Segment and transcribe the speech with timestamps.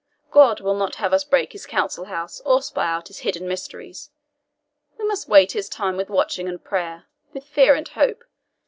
[0.31, 3.47] God will not have us break into His council house, or spy out His hidden
[3.47, 4.09] mysteries.
[4.97, 8.23] We must wait His time with watching and prayer with fear and with hope.